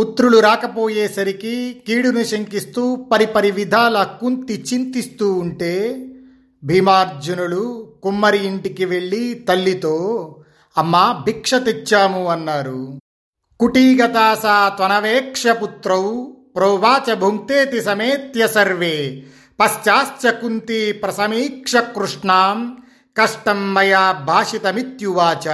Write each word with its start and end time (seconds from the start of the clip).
పుత్రులు 0.00 0.38
రాకపోయేసరికి 0.38 1.82
కీడును 1.86 2.24
శంకిస్తూ 2.24 2.96
పరిపరి 2.96 3.50
విధాల 3.50 4.02
కుంతి 4.20 4.64
చింతిస్తూ 4.72 5.32
ఉంటే 5.32 6.06
భీమార్జునులు 6.64 7.92
కుమ్మరి 8.02 8.46
ఇంటికి 8.46 8.84
వెళ్ళి 8.84 9.34
తల్లితో 9.34 9.96
అమ్మా 10.78 11.22
భిక్ష 11.24 11.54
తెచ్చాము 11.54 12.28
అన్నారు. 12.28 13.00
కుటీగతాసా 13.60 14.68
త్వనవేక్ష 14.68 15.46
పుత్రౌ 15.46 16.24
ప్రోవాచ 16.56 17.14
భుంక్తేతి 17.14 17.82
సమేత్య 17.82 18.48
సర్వే 18.48 19.22
పశ్చాశ్చ 19.60 20.30
కుంతి 20.30 20.92
ప్రసమీక్ష 20.92 21.76
కృష్ణాం 21.76 22.76
కష్టం 23.16 23.74
మయా 23.74 24.12
భాషితమిత్యువాచ. 24.12 25.48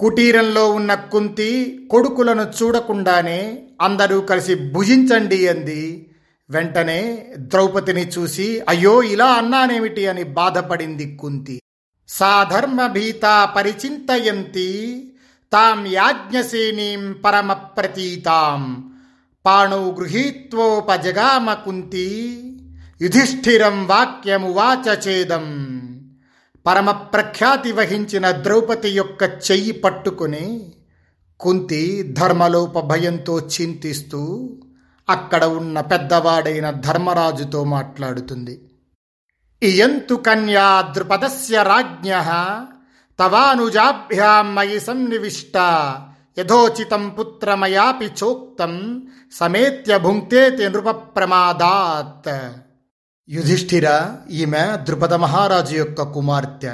కుటీరంలో 0.00 0.70
ఉన్న 0.70 0.94
కుంతి 0.94 1.78
కొడుకులను 1.90 2.52
చూడకుండానే 2.62 3.62
అందరూ 3.80 4.20
కలిసి 4.20 4.54
భుజించండి 4.54 5.48
అంది. 5.48 6.10
వెంటనే 6.50 7.26
ద్రౌపదిని 7.38 8.08
చూసి 8.08 8.62
అయ్యో 8.68 9.02
ఇలా 9.02 9.26
అన్నానేమిటి? 9.26 10.06
అని 10.06 10.22
బాధపడింది 10.22 11.16
కుంతి. 11.16 11.62
సాధర్మభీత 12.08 13.48
పరిచింతయంతి 13.56 14.68
తాం 15.52 15.86
యాజ్ఞసేనీం 15.86 17.12
పరమ 17.12 17.52
ప్రతీతాం 17.52 18.92
పాణౌ 19.46 19.90
గృహీత్వోపజగామ 19.90 21.54
కుంతి 21.54 22.06
యుధిష్ఠిరం 23.00 23.86
వాక్యమువాచ 23.86 25.08
చేదం 25.08 25.46
పరమ 26.66 26.90
ప్రఖ్యాతి 26.90 27.72
వహించిన 27.72 28.30
ద్రౌపది 28.30 28.90
యొక్క 28.90 29.22
చెయ్యి 29.50 29.72
పట్టుకుని 29.72 30.72
కుంతి 31.40 32.02
ధర్మలోప 32.02 32.80
భయంతో 32.80 33.38
చింతిస్తూ 33.38 34.50
అక్కడ 35.08 35.44
ఉన్న 35.44 35.80
పెద్దవాడైన 35.80 36.70
ధర్మరాజుతో 36.70 37.64
మాట్లాడుతుంది. 37.64 38.70
ఇయంతు 39.62 40.14
కన్యా 40.14 40.92
ద్రుపదస్య 40.94 41.62
రాజ్ఞ 41.62 42.12
తవానుజాభ్యాం 43.18 44.54
మయి 44.54 44.80
సన్నివిష్ట 44.80 45.56
యథోచితం 46.38 47.08
పుత్రమయాపి 47.08 48.10
చోక్తం 48.24 49.02
సమేత్య 49.32 49.98
భుంక్తేతి 49.98 50.68
నృప 50.68 50.90
ప్రమాదాత్ 50.90 52.63
యుధిష్ఠిర 53.28 54.10
ఈమె 54.30 54.76
ద్రుపద 54.82 55.14
మహారాజు 55.14 55.76
యొక్క 55.76 56.02
కుమార్తె. 56.02 56.72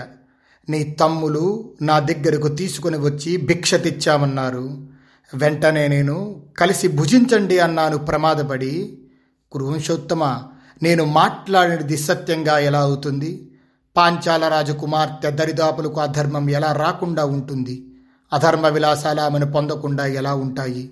నీ 0.68 0.84
తమ్ములు 0.84 1.74
నా 1.82 1.98
దగ్గరకు 1.98 2.48
తీసుకుని 2.48 2.96
వచ్చి 2.96 3.36
భిక్ష 3.36 3.74
తెచ్చామన్నారు. 3.74 4.88
వెంటనే 5.34 5.88
నేను 5.88 6.42
కలిసి 6.58 6.88
భుజించండి 6.88 7.58
అన్నాను 7.58 7.98
ప్రమాదపడి. 7.98 8.98
కురువంశోత్తమ 9.52 10.42
నేను 10.82 11.04
మాట్లాడినది 11.04 11.96
సత్యంగా 11.96 12.58
ఎలా 12.58 12.80
అవుతుంది? 12.80 13.50
పాంచాల 13.96 14.48
రాజు 14.48 14.72
కుమార్తె 14.72 15.30
దరిదాపులకు 15.30 16.00
అధర్మం 16.00 16.50
ఎలా 16.50 16.72
రాకుండా 16.72 17.24
ఉంటుంది? 17.24 17.86
అధర్మ 18.32 18.68
విలాసాలు 18.68 19.20
ఆమెను 19.20 19.52
పొందకుండా 19.52 20.06
ఎలా 20.06 20.34
ఉంటాయి? 20.34 20.90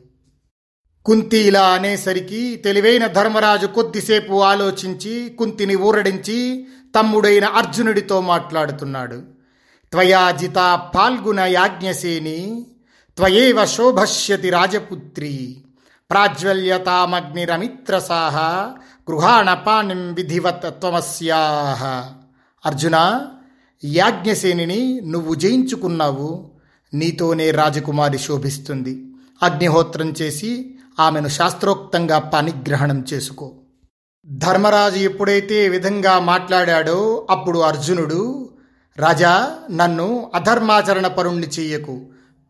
కుంతి 1.08 1.38
ఇలా 1.38 1.68
అనేసరికి 1.68 2.56
తెలివైన 2.56 3.06
ధర్మరాజు 3.06 3.66
కొద్దిసేపు 3.66 4.42
ఆలోచించి 4.42 5.34
కుంతిని 5.38 5.76
ఊరడించి 5.76 6.66
తమ్ముడైన 6.96 7.44
అర్జునుడితో 7.44 8.20
మాట్లాడుతున్నాడు. 8.20 9.22
త్వయాజిత 9.92 10.90
పాల్గుణ 10.96 11.40
యాజ్ఞసేని 11.40 12.66
త్వయేవ 13.16 13.64
శోభష్యతి 13.64 14.50
రాజపుత్రి 14.50 15.62
ప్రాజ్వల్యతామగ్నిరమిత్రసాహ 16.10 18.36
గృహాణ 19.10 19.54
పాణిం 19.54 20.14
విధివత్ 20.14 20.62
త్వమస్యాహ. 20.62 22.04
అర్జున 22.66 23.26
యాజ్ఞసేనిని 23.84 25.00
నువ్వు 25.00 25.34
జయించుకున్నావు 25.34 26.50
నీతోనే 26.94 27.50
రాజకుమారి 27.50 28.18
శోభిస్తుంది. 28.18 29.04
అగ్నిహోత్రం 29.42 30.10
చేసి 30.10 30.74
ఆమెను 31.00 31.28
శాస్త్రోక్తంగా 31.28 32.18
పనిగ్రహణం 32.18 33.04
చేసుకో. 33.12 33.52
ధర్మరాజు 34.28 34.96
ఎప్పుడైతే 34.96 35.66
ఈ 35.66 35.68
విధంగా 35.68 36.18
మాట్లాడాడో 36.20 37.26
అప్పుడు 37.30 37.58
అర్జునుడు 37.58 38.48
రాజా 38.98 39.50
నన్ను 39.70 40.30
అధర్మాచరణ 40.34 41.06
పరుణ్ణి 41.06 41.46
చెయ్యకు 41.46 42.00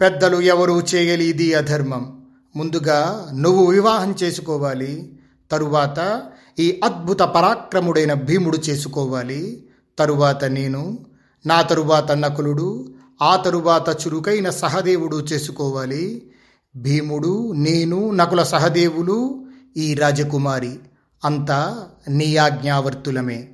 పెద్దలు 0.01 0.41
ఎవరూ 0.41 0.83
ఇది 1.23 1.55
అధర్మం. 1.55 2.23
ముందుగా 2.57 3.31
నువ్వు 3.35 3.67
వివాహం 3.67 4.15
చేసుకోవాలి. 4.23 5.13
తరువాత 5.51 6.23
ఈ 6.59 6.81
అద్భుత 6.85 7.21
పరాక్రముడైన 7.23 8.15
భీముడు 8.15 8.57
చేసుకోవాలి. 8.57 9.69
తరువాత 9.99 10.45
నేను 10.45 10.99
నా 11.47 11.63
తరువాత 11.63 12.13
నకులుడు 12.13 12.95
ఆ 13.23 13.37
తరువాత 13.37 14.07
చురుకైన 14.07 14.51
సహదేవుడు 14.51 15.17
చేసుకోవాలి. 15.17 16.33
భీముడు 16.77 17.53
నేను 17.53 18.11
నకుల 18.11 18.43
సహదేవులు 18.43 19.47
ఈ 19.77 19.95
రాజకుమారి 19.95 20.79
అంతా 21.25 21.87
నీ 22.09 22.37
ఆజ్ఞావర్తులమే. 22.37 23.49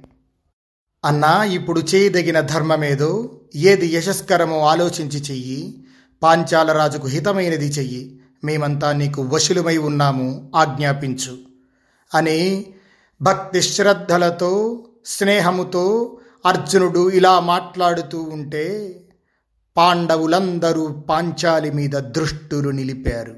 అన్నా 1.05 1.45
ఇప్పుడు 1.45 1.81
చేయదగిన 1.95 2.41
ధర్మమేదో 2.41 3.41
ఏది 3.55 3.87
యశస్కరమో 3.87 4.59
ఆలోచించి 4.61 5.21
చెయ్యి 5.21 5.85
పాంచాల 6.23 6.73
రాజుకు 6.73 7.07
హితమైనది 7.09 7.67
చెయ్యి 7.67 8.21
మేమంతా 8.45 8.93
నీకు 8.93 9.23
వశులమై 9.23 9.77
ఉన్నాము 9.77 10.53
ఆజ్ఞాపించు. 10.57 11.39
అని 12.15 12.67
భక్తి 13.23 13.63
శ్రద్ధలతో 13.63 14.85
స్నేహముతో 15.07 16.17
అర్జునుడు 16.47 17.11
ఇలా 17.11 17.41
మాట్లాడుతూ 17.41 18.19
ఉంటే 18.21 18.97
పాండవులందరూ 19.77 20.87
పాంచాలి 20.87 21.71
మీద 21.71 21.91
దృష్టులు 21.91 22.71
నిలిపారు. 22.71 23.35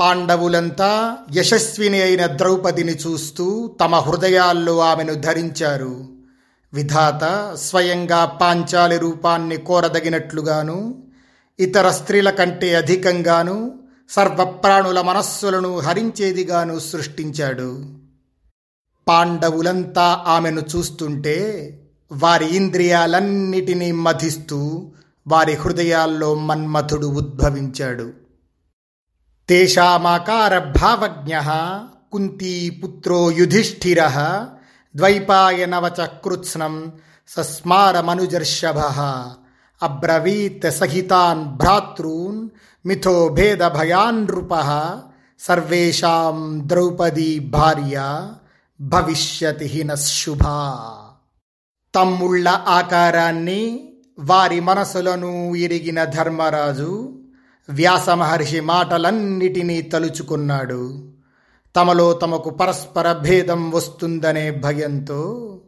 పాండవులంతా 0.00 1.16
యశస్విని 1.36 2.02
అయిన 2.02 2.26
ద్రౌపదిని 2.26 2.92
చూస్తూ 2.92 3.76
తమ 3.80 3.96
హృదయాల్లో 3.96 4.78
ఆమెను 4.78 5.14
ధరించారు. 5.14 6.08
విధాత 6.72 7.54
స్వయంగా 7.56 8.24
పాంచాలి 8.24 8.98
రూపాన్ని 8.98 9.56
కోరదగినట్లుగాను 9.56 11.02
ఇతర 11.58 11.90
స్త్రీల 11.90 12.30
కంటే 12.30 12.74
అధికంగాను 12.74 13.78
సర్వప్రాణుల 14.10 15.00
మనస్సులను 15.00 15.78
హరించేదిగాను 15.78 16.78
సృష్టించాడు. 16.78 17.84
పాండవులంతా 19.08 20.24
ఆమెను 20.26 20.62
చూస్తుంటే 20.76 21.36
వారి 22.12 22.56
ఇంద్రియాలన్నిటినీ 22.56 23.92
మధిస్తూ 23.92 24.90
వారి 25.26 25.54
హృదయాల్లో 25.54 26.34
మన్మథుడు 26.34 27.06
ఉద్భవించాడు. 27.06 28.12
తేషామాకార 29.48 30.58
భావజ్ఞ 30.58 31.38
కుంతీపుత్రో 32.12 33.30
యుధిష్ఠిర 33.30 34.06
ద్వైపాయనవచకృత్స్నం 34.96 36.92
సస్మారమనుజర్షభ 37.28 38.78
అబ్రవీత్ 39.82 40.70
సహితాన్ 40.70 41.44
భ్రాతృన్ 41.44 42.48
మిథో 42.86 43.28
భేదభయాన్ృప 43.28 44.48
సర్వేషాం 45.40 46.62
ద్రౌపదీ 46.66 47.38
భార్య 47.38 48.28
భవిష్యతి 48.80 49.88
శుభా. 49.94 50.78
తమ్ముళ్ళ 51.94 52.48
ఆకారాన్ని 52.48 53.93
వారి 54.18 54.60
మనసులను 54.60 55.54
ఇరిగిన 55.54 56.04
ధర్మరాజు 56.04 57.20
వ్యాస 57.68 58.08
మహర్షి 58.08 58.60
మాటలన్నిటినీ 58.60 59.82
తలుచుకున్నాడు. 59.82 61.12
తమలో 61.76 62.12
తమకు 62.12 62.50
పరస్పర 62.50 63.12
భేదం 63.12 63.70
వస్తుందనే 63.70 64.50
భయంతో 64.50 65.60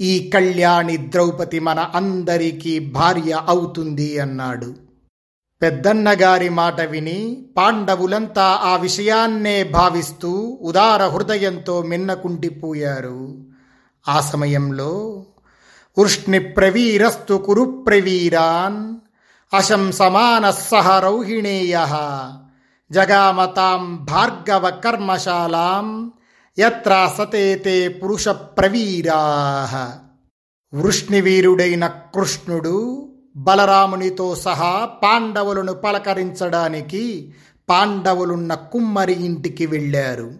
ఈ 0.00 0.30
కళ్యాణి 0.34 0.96
ద్రౌపది 0.96 1.60
మన 1.60 1.78
అందరికీ 1.80 2.78
భార్య 2.78 3.42
అవుతుంది 3.46 4.18
అన్నాడు. 4.18 4.74
పెద్దన్నగారి 5.62 6.48
మాట 6.48 6.80
విని 6.80 7.46
పాండవులంతా 7.56 8.44
ఆ 8.44 8.76
విషయాన్నే 8.76 9.64
భావిస్తూ 9.64 10.58
ఉదార 10.62 11.02
హృదయంతో 11.06 11.82
మిన్నకుంటిపోయారు. 11.82 13.46
ఆ 14.08 14.20
సమయంలో 14.20 15.24
ఉష్ణి 15.98 16.38
ప్రవీరస్తు 16.38 17.34
కురు 17.34 17.84
ప్రవీరాన్ 17.86 18.96
అశంసమాన 19.56 20.50
సహ 20.50 20.98
రౌహిణేయ 20.98 21.74
జగామతాం 22.92 23.96
భార్గవ 23.96 24.70
కర్మశాలాం 24.70 26.12
ఎత్ర 26.58 27.10
సతేతే 27.18 27.88
పురుష 27.88 28.28
ప్రవీరా 28.28 29.20
వృష్ణివీరుడైన 30.74 31.86
కృష్ణుడు 31.86 33.08
బలరామునితో 33.36 34.36
సహా 34.36 34.84
పాండవులను 35.02 35.72
పలకరించడానికి 35.72 37.34
పాండవులున్న 37.68 38.54
కుమ్మరి 38.54 39.12
ఇంటికి 39.12 39.66
వెళ్ళారు. 39.66 40.30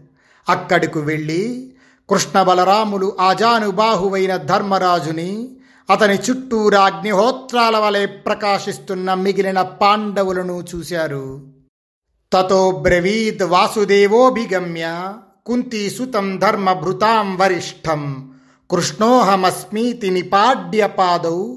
అక్కడికి 0.48 0.98
వెళ్ళి 0.98 1.72
కృష్ణ 2.10 2.42
బలరాములు 2.42 3.16
ఆజానుబాహువైన 3.20 4.36
ధర్మరాజుని 4.36 5.48
అతని 5.90 6.14
చుట్టూరా 6.14 6.80
అగ్నిహోత్రాల 6.80 7.76
వలె 7.76 8.06
ప్రకాశిస్తున్న 8.06 9.14
మిగిలిన 9.14 9.62
పాండవులను 9.62 10.64
చూశారు. 10.74 11.46
తతో 12.32 12.70
బ్రవీద్ 12.70 13.42
వాసుదేవోభిగమ్య 13.42 15.14
కుంతీసుతం 15.46 16.38
ధర్మభృతాం 16.38 17.36
వరిష్టం 17.36 18.32
కృష్ణోహమస్మీతి 18.70 20.10
నిపాడ్య 20.10 20.86
పాదౌ 20.86 21.56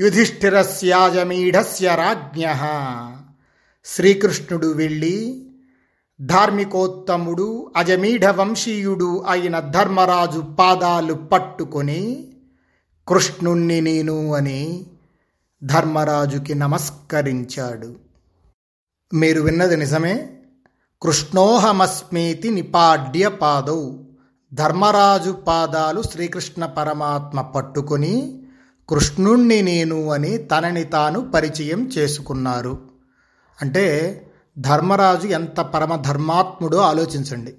యుధిష్ఠిరస్యాజమీఢస్య 0.00 1.94
రాజ్ఞ. 1.94 2.46
శ్రీకృష్ణుడు 3.84 4.66
వెళ్ళి 4.66 5.46
ధార్మికోత్తముడు 6.20 7.72
అజమీఢ 7.76 8.26
వంశీయుడు 8.26 9.24
అయిన 9.28 9.60
ధర్మరాజు 9.60 10.40
పాదాలు 10.40 11.14
పట్టుకొని 11.14 12.28
కృష్ణుణ్ణి 13.08 13.80
నేను 13.80 14.34
అని 14.34 14.86
ధర్మరాజుకి 15.64 16.54
నమస్కరించాడు. 16.54 17.96
మీరు 19.14 19.42
విన్నది 19.42 19.76
నిజమే. 19.76 20.36
కృష్ణోహమస్మేతి 21.02 22.50
నిపాడ్య 22.50 23.28
పాదౌ 23.28 23.92
ధర్మరాజు 24.54 25.30
పాదాలు 25.30 26.02
శ్రీకృష్ణ 26.02 26.66
పరమాత్మ 26.66 27.40
పట్టుకొని 27.40 28.42
కృష్ణుణ్ణి 28.88 29.62
నేను 29.62 30.10
అని 30.10 30.38
తనని 30.38 30.84
తాను 30.84 31.30
పరిచయం 31.30 31.88
చేసుకున్నారు. 31.88 32.78
అంటే 33.60 34.26
ధర్మరాజు 34.58 35.26
ఎంత 35.26 35.60
పరమధర్మాత్ముడో 35.60 36.78
ఆలోచించండి. 36.78 37.54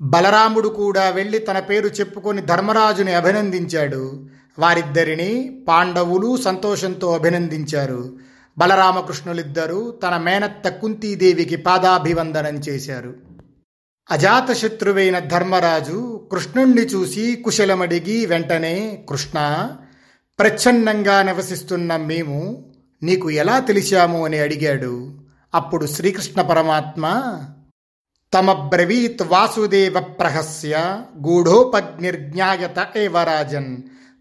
బలరాముడు 0.00 0.68
కూడా 0.68 1.08
వెళ్ళి 1.08 1.38
తన 1.38 1.58
పేరు 1.58 1.88
చెప్పుకొని 1.88 2.42
ధర్మరాజుని 2.42 3.14
అభినందించాడు. 3.14 4.28
వారిద్దరిని 4.58 5.64
పాండవులు 5.68 6.36
సంతోషంతో 6.36 7.12
అభినందించారు. 7.12 8.18
బలరామకృష్ణులిద్దరూ 8.58 9.90
తన 9.90 10.16
మేనత్త 10.16 10.68
కుంతీదేవికి 10.68 11.56
పాదాభివందనం 11.56 12.58
చేశారు. 12.58 13.14
అజాతశత్రువైన 14.10 15.18
ధర్మరాజు 15.18 16.28
కృష్ణుణ్ణి 16.32 16.82
చూసి 16.82 17.36
కుశలమడిగి 17.36 18.26
వెంటనే 18.26 19.06
కృష్ణ 19.08 19.68
ప్రచ్ఛన్నంగా 20.38 21.22
నివసిస్తున్న 21.22 21.96
మేము 21.96 22.72
నీకు 23.02 23.30
ఎలా 23.30 23.58
తెలిసాము 23.58 24.24
అని 24.24 24.38
అడిగాడు. 24.38 25.23
అప్పుడు 25.54 25.86
శ్రీకృష్ణ 25.86 26.42
పరమాత్మ 26.42 27.06
తమబ్రవీత్ 28.34 29.22
వాసుదేవ 29.22 30.00
ప్రహస్య 30.00 31.02
గూఢోపజ్ఞాయత 31.26 32.86
ఏవ 32.96 33.22
రాజన్. 33.22 33.76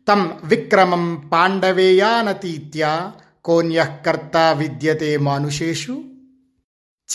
తం 0.07 0.31
విక్రమం 0.43 1.29
పాండవేయానతీత్య 1.33 3.11
కోన్యకర్త 3.45 4.37
విద్యతే 4.37 5.17
మానుషేషు. 5.17 6.03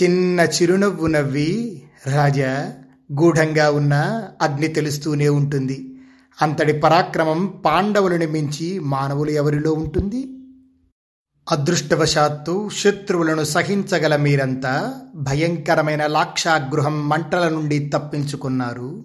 చిన్న 0.02 0.40
చిరునవ్వు 0.40 1.06
నవ్వి 1.06 1.82
రాజా 2.06 2.72
గూఢంగా 3.12 3.70
ఉన్న 3.70 4.24
అగ్ని 4.42 4.68
తెలుస్తూనే 4.68 5.28
ఉంటుంది. 5.28 5.98
అంతటి 6.42 6.72
పరాక్రమం 6.72 7.46
పాండవులను 7.46 8.26
మించి 8.26 8.78
మానవులు 8.78 9.30
ఎవరిలో 9.30 9.72
ఉంటుంది? 9.72 10.37
అదృష్టవశాత్తు 11.50 12.70
శత్రువులను 12.76 13.44
సహించగల 13.44 14.16
మీరంతా 14.16 14.94
భయంకరమైన 15.14 16.06
లాక్షాగృహం 16.06 17.08
మంటల 17.08 17.48
నుండి 17.48 17.78
తప్పించుకున్నారు. 17.78 19.04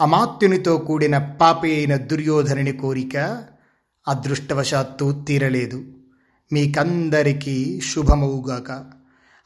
అమాత్యునితో 0.00 0.76
కూడిన 0.76 1.18
పాపి 1.18 1.72
అయిన 1.72 1.96
దుర్యోధనుని 1.96 2.72
కోరిక 2.72 3.44
అదృష్టవశాత్తు 4.08 5.24
తీరలేదు. 5.28 5.84
మీకందరికీ 6.52 7.80
శుభమవుగాక. 7.80 8.70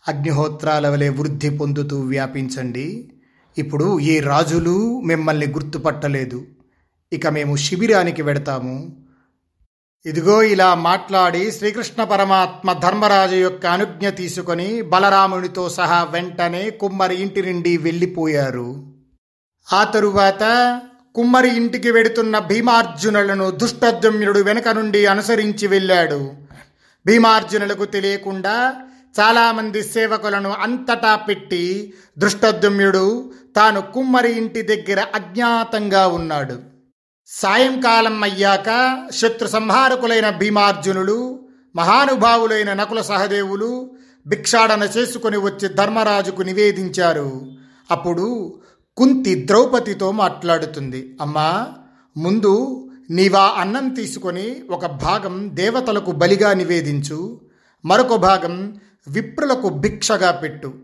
అగ్నిహోత్రాల 0.08 0.88
వలె 0.88 1.08
వృద్ధి 1.08 1.50
పొందుతూ 1.50 2.00
వ్యాపించండి. 2.00 3.12
ఇప్పుడు 3.58 4.00
ఏ 4.00 4.20
రాజులు 4.20 5.00
మిమ్మల్ని 5.00 5.46
గుర్తుపట్టలేదు. 5.46 6.46
ఇక 7.12 7.26
మేము 7.26 7.56
శిబిరానికి 7.56 8.22
వెడతాము. 8.22 9.01
ఇదిగో 10.06 10.42
ఇలా 10.42 10.74
మాట్లాడి 10.74 11.52
శ్రీకృష్ణ 11.52 12.04
పరమాత్మ 12.04 12.72
ధర్మరాజు 12.72 13.34
యొక్క 13.34 13.66
అనుజ్ఞ 13.66 14.08
తీసుకొని 14.08 14.82
బలరామునితో 14.82 15.68
సహా 15.68 16.04
వెంటనే 16.04 16.70
కుమ్మరి 16.70 17.22
ఇంటి 17.22 17.52
నుండి 17.52 17.76
వెళ్ళిపోయారు. 17.76 18.94
ఆ 19.72 19.84
తరువాత 19.84 20.42
కుమ్మరి 21.14 21.56
ఇంటికి 21.56 21.90
వెడుతున్న 21.90 22.38
భీమార్జునులను 22.38 23.50
దుష్టద్యుమ్నుడు 23.50 24.40
వెనుక 24.40 24.68
నుండి 24.68 25.06
అనుసరించి 25.06 25.66
వెళ్ళాడు. 25.66 26.32
భీమార్జునులకు 27.06 27.84
తెలియకుండా 27.84 28.74
చాలామంది 29.20 29.82
సేవకులను 29.82 30.50
అంతటా 30.50 31.14
పెట్టి 31.16 31.94
దృష్టద్యుమ్యుడు 32.18 33.32
తాను 33.56 33.80
కుమ్మరి 33.80 34.32
ఇంటి 34.32 34.62
దగ్గర 34.62 35.06
అజ్ఞాతంగా 35.14 36.06
ఉన్నాడు. 36.06 36.71
సాయంకాలం 37.40 38.22
అయ్యాక 38.22 38.98
శత్రు 39.14 39.48
సంహారకులైన 39.48 40.30
భీమార్జునులు 40.30 41.40
మహానుభావులైన 41.76 42.72
నకుల 42.72 43.00
సహదేవులు 43.00 43.90
భిక్షాడన 44.26 44.82
చేసుకుని 44.82 45.36
వచ్చి 45.36 45.68
ధర్మరాజుకు 45.68 46.42
నివేదించారు. 46.42 47.42
అప్పుడు 47.90 48.58
కుంతి 48.96 49.34
ద్రౌపదితో 49.34 50.12
మాట్లాడుతుంది. 50.12 51.16
అమ్మా 51.20 51.66
ముందు 52.16 52.88
నీవా 53.10 53.54
అన్నం 53.56 53.88
తీసుకొని 53.88 54.62
ఒక 54.70 54.86
భాగం 54.86 55.50
దేవతలకు 55.54 56.10
బలిగా 56.10 56.52
నివేదించు 56.52 57.40
మరొక 57.84 58.14
భాగం 58.14 58.80
విప్రులకు 59.08 59.68
భిక్షగా 59.68 60.30
పెట్టు. 60.30 60.74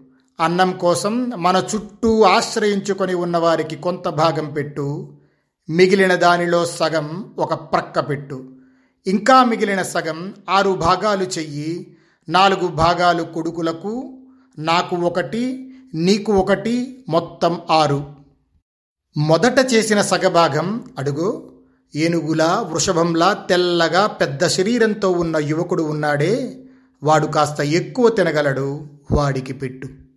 అన్నం 0.41 0.73
కోసం 0.73 1.33
మన 1.37 1.63
చుట్టూ 1.75 2.23
ఆశ్రయించుకొని 2.23 3.15
ఉన్నవారికి 3.15 3.77
కొంత 3.77 4.09
భాగం 4.09 4.51
పెట్టు. 4.51 5.18
మిగిలిన 5.71 6.15
దానిలో 6.15 6.67
సగం 6.67 7.35
ఒక 7.39 7.55
ప్రక్క 7.55 8.09
పెట్టు. 8.09 8.45
ఇంకా 9.07 9.45
మిగిలిన 9.45 9.83
సగం 9.83 10.35
ఆరు 10.51 10.71
భాగాలు 10.71 11.25
చెయ్యి. 11.25 11.97
నాలుగు 12.29 12.69
భాగాలు 12.69 13.23
కొడుకులకు 13.23 14.19
నాకు 14.59 14.97
ఒకటి 14.97 15.75
నీకు 15.95 16.33
ఒకటి 16.33 17.05
మొత్తం 17.09 17.61
ఆరు. 17.71 18.07
మొదట 19.17 19.73
చేసిన 19.73 20.03
సగభాగం 20.03 20.85
అడుగు. 20.99 21.53
ఏనుగులా 21.97 22.61
వృషభంలా 22.61 23.33
తెల్లగా 23.33 24.07
పెద్ద 24.07 24.47
శరీరంతో 24.47 25.11
ఉన్న 25.11 25.37
యువకుడు 25.37 25.83
ఉన్నాడే. 25.83 26.65
వాడు 27.03 27.27
కాస్త 27.27 27.61
ఎక్కువ 27.61 28.09
తినగలడు. 28.09 28.87
వాడికి 29.11 29.53
పెట్టు. 29.53 30.08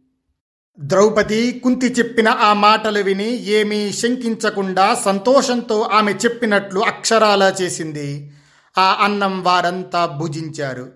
ద్రౌపది 0.80 1.60
కుంతి 1.60 1.88
చెప్పిన 1.88 2.30
ఆ 2.30 2.54
మాటలు 2.54 3.00
విని 3.00 3.46
ఏమీ 3.46 3.92
శంకించకుండా 3.92 4.96
సంతోషంతో 4.96 5.82
ఆమె 5.82 6.12
చెప్పినట్లు 6.12 6.80
అక్షరాలా 6.80 7.54
చేసింది. 7.62 8.32
ఆ 8.78 8.98
అన్నం 9.01 9.44
వారంతా 9.44 10.06
భుజించారు. 10.06 10.90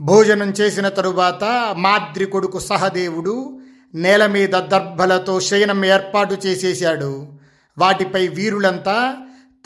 భోజనం 0.00 0.50
చేసిన 0.50 0.88
తరువాత 0.88 1.74
మాద్రి 1.78 2.26
కొడుకు 2.26 2.58
సహదేవుడు 2.58 3.60
నేల 3.94 4.26
మీద 4.26 4.48
దర్భలతో 4.48 5.40
శయనం 5.40 5.84
ఏర్పాటు 5.84 6.36
చేసేశాడు. 6.46 7.38
వాటిపై 7.78 8.28
వీరులంతా 8.28 9.16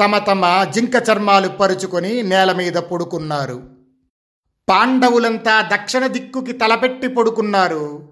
తమ 0.04 0.18
తమ 0.18 0.66
జింక 0.70 0.92
చర్మాలు 1.10 1.48
పరుచుకొని 1.48 2.22
నేల 2.22 2.52
మీద 2.52 2.72
పడుకున్నారు. 2.72 3.62
పాండవులంతా 4.68 5.60
దక్షిణ 5.60 6.06
దిక్కుకి 6.06 6.52
తలపెట్టి 6.52 7.08
పడుకున్నారు. 7.08 8.09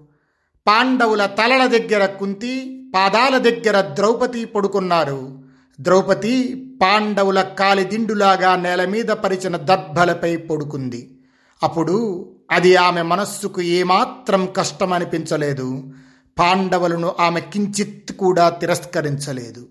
పాండవుల 0.67 1.25
తలల 1.25 1.65
దగ్గర 1.65 2.05
కుంతి 2.05 2.85
పాదాల 2.95 3.37
దగ్గర 3.37 3.81
ద్రౌపది 3.81 4.45
పడుకున్నారు. 4.45 5.39
ద్రౌపది 5.79 6.65
పాండవుల 6.81 7.41
కాలిదిండులాగా 7.41 8.55
నేల 8.55 8.85
మీద 8.85 9.05
పరిచిన 9.05 9.57
దర్భలపై 9.57 10.35
పడుకుంది. 10.37 11.19
అప్పుడు 11.63 12.29
అది 12.51 12.75
ఆమె 12.75 13.01
మనస్సుకు 13.01 13.61
ఏమాత్రం 13.61 14.45
కష్టం 14.45 14.93
అనిపించలేదు 14.93 15.93
పాండవులను 16.39 17.15
ఆమె 17.19 17.39
కించిత్ 17.39 18.11
కూడా 18.11 18.49
తిరస్కరించలేదు. 18.49 19.67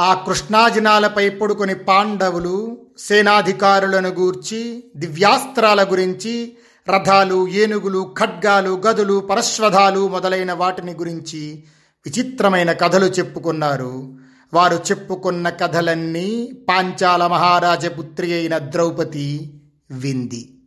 ఆ 0.00 0.14
కృష్ణాజినాలపై 0.14 1.28
పడుకుని 1.28 1.74
పాండవులు 1.74 2.78
సేనాధికారులను 2.98 4.08
గూర్చి 4.08 4.84
దివ్యాస్త్రాల 4.96 5.84
గురించి 5.84 6.56
రథాలు 6.88 7.48
ఏనుగులు 7.48 8.14
ఖడ్గాలు 8.18 8.82
గదులు 8.86 9.20
పరశ్వధాలు 9.20 10.08
మొదలైన 10.08 10.52
వాటిని 10.52 10.92
గురించి 10.92 11.64
విచిత్రమైన 12.06 12.72
కథలు 12.72 13.06
చెప్పుకున్నారు. 13.06 14.18
వారు 14.54 14.76
చెప్పుకున్న 14.76 15.48
కథలన్నీ 15.48 16.52
పాంచాల 16.68 17.26
మహారాజపుత్రి 17.26 18.32
అయిన 18.32 18.58
ద్రౌపది 18.58 19.60
వింది. 19.90 20.58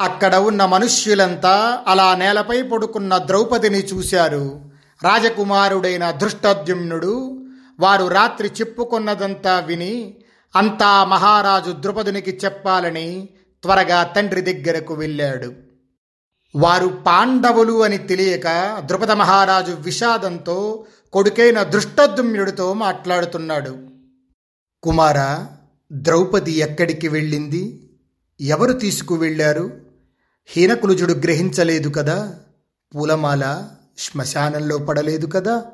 అక్కడ 0.00 0.36
ఉన్న 0.36 0.64
మనుష్యులంతా 0.64 1.84
అలా 1.86 2.14
నేలపై 2.14 2.62
పడుకున్న 2.62 3.18
ద్రౌపదిని 3.18 3.78
చూశారు. 3.78 4.60
రాజకుమారుడైన 5.02 6.10
ధృష్టద్యుమ్నుడు 6.10 7.44
వారు 7.80 8.06
రాత్రి 8.06 8.48
చెప్పుకున్నదంతా 8.48 9.60
విని 9.60 10.14
అంతా 10.56 11.04
మహారాజు 11.04 11.74
ద్రుపదునికి 11.80 12.40
చెప్పాలని 12.44 13.28
త్వరగా 13.66 14.02
తండ్రి 14.02 14.40
దగ్గరకు 14.40 14.94
వెళ్ళాడు. 14.94 15.54
వారు 16.56 16.86
పాండవులు 16.86 17.84
అని 17.84 17.98
తెలియక 17.98 18.78
ద్రుపద 18.84 19.10
మహారాజు 19.10 19.72
విషాదంతో 19.72 20.86
కొడుకైన 21.12 21.62
దృష్టద్యుమ్నుడితో 21.62 22.74
మాట్లాడుతున్నాడు. 22.74 23.78
కుమార 24.82 25.46
ద్రౌపది 25.92 26.52
ఎక్కడికి 26.52 27.08
వెళ్ళింది? 27.08 27.90
ఎవరు 28.40 28.72
తీసుకువెళ్ళారు? 28.72 29.80
హీనకులుజుడు 30.46 31.12
గ్రహించలేదు 31.12 31.88
కదా? 31.88 32.34
పూలమాల 32.94 33.68
శ్మశానంలో 33.98 34.78
పడలేదు 34.78 35.26
కదా? 35.26 35.64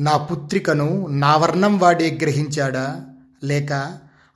నా 0.00 0.16
పుత్రికను 0.16 1.06
నా 1.06 1.36
వర్ణం 1.36 1.78
వాడే 1.78 2.18
గ్రహించాడా? 2.22 3.06
లేక 3.44 3.72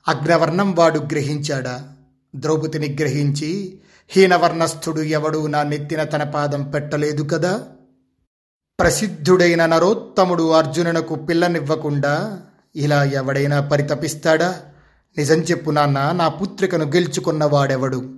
అగ్రవర్ణం 0.07 0.75
వాడు 0.75 0.99
గ్రహించాడా? 0.99 1.92
ద్రౌపదిని 2.35 2.97
గ్రహించి 3.01 3.79
హీనవర్ణస్థుడు 4.09 5.01
ఎవడూ 5.01 5.47
నా 5.47 5.63
నెత్తిన 5.63 6.03
తన 6.03 6.23
పాదం 6.23 6.63
పెట్టలేదు 6.63 7.23
కదా? 7.23 7.63
ప్రసిద్ధుడైన 8.79 9.65
నరోత్తముడు 9.65 10.51
అర్జునునకు 10.51 11.15
పిల్లనివ్వకుండా 11.15 12.41
ఇలా 12.75 13.03
ఎవడైనా 13.03 13.61
పరితపిస్తాడా? 13.61 14.61
నిజం 15.17 15.39
చెప్పు 15.39 15.71
నాన్న 15.71 16.11
నా 16.11 16.27
పుత్రికను 16.27 16.85
గెలుచుకున్నవాడెవడు? 16.85 18.13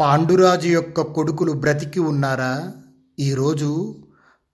పాండురాజు 0.00 0.68
యొక్క 0.68 1.00
కొడుకులు 1.00 1.52
బ్రతికి 1.52 2.00
ఉన్నారా? 2.00 2.72
ఈరోజు 3.18 3.96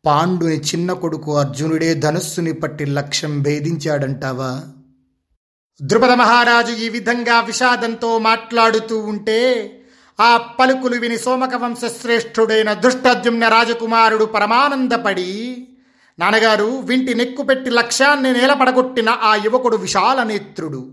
పాండుని 0.04 0.61
చిన్న 0.61 0.92
కొడుకు 0.92 1.37
అర్జునుడే 1.37 1.95
ధనుస్సుని 1.95 2.52
పట్టి 2.52 2.85
లక్ష్యం 2.85 3.42
భేదించాడంటావా? 3.42 4.62
ద్రుపద 5.83 6.11
మహారాజు 6.11 6.73
ఈ 6.73 6.88
విధంగా 6.88 7.40
విషాదంతో 7.40 8.18
మాట్లాడుతూ 8.18 8.99
ఉంటే 8.99 9.73
ఆ 10.21 10.37
పలుకులు 10.37 11.00
విని 11.00 11.18
సోమక 11.18 11.54
వంశశ్రేష్ఠుడైన 11.54 12.73
దుష్టద్యుమ్న 12.73 13.49
రాజకుమారుడు 13.49 14.25
పరమానందపడి 14.25 15.68
నాన్నగారు 16.18 16.64
వింటి 16.64 17.14
నెక్కుపెట్టి 17.14 17.71
లక్ష్యాన్ని 17.71 18.33
నేలపడగొట్టిన 18.33 19.11
ఆ 19.11 19.35
యువకుడు 19.35 19.76
విశాల 19.76 20.23
నేత్రుడు. 20.23 20.88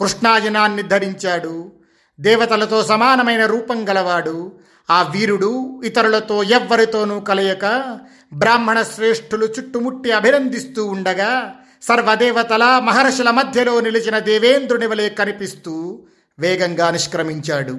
కృష్ణాజనాన్ని 0.00 0.82
ధరించాడు. 0.82 1.72
దేవతలతో 2.20 2.84
సమానమైన 2.84 3.46
రూపం 3.46 3.88
గలవాడు. 3.88 4.52
ఆ 4.90 5.02
వీరుడు 5.02 5.82
ఇతరులతో 5.84 6.42
ఎవ్వరితోనూ 6.42 7.20
కలయక 7.20 7.98
బ్రాహ్మణ 8.32 8.82
శ్రేష్ఠులు 8.82 9.46
చుట్టుముట్టి 9.46 10.10
అభినందిస్తూ 10.10 10.86
ఉండగా 10.86 11.54
సర్వదేవతల 11.82 12.80
మహర్షుల 12.84 13.30
మధ్యలో 13.30 13.80
నిలిచిన 13.80 14.18
దేవేంద్రుని 14.18 14.86
వలె 14.86 15.08
కనిపిస్తూ 15.08 16.02
వేగంగా 16.38 16.90
నిష్క్రమించాడు. 16.90 17.78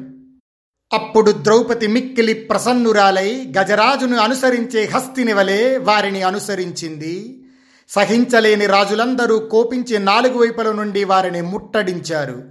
అప్పుడు 0.94 1.32
ద్రౌపది 1.32 1.88
మిక్కిలి 1.88 2.34
ప్రసన్నురాలై 2.34 3.54
గజరాజును 3.60 4.18
అనుసరించే 4.18 4.86
హస్తిని 4.86 5.34
వలె 5.34 5.78
వారిని 5.78 6.22
అనుసరించింది. 6.22 7.44
సహించలేని 7.90 8.66
రాజులందరూ 8.66 9.40
కోపించి 9.40 10.00
నాలుగు 10.00 10.38
వైపుల 10.38 10.72
నుండి 10.72 11.04
వారిని 11.04 11.42
ముట్టడించారు. 11.42 12.44